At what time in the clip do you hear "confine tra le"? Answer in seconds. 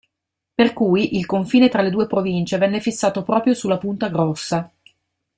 1.27-1.91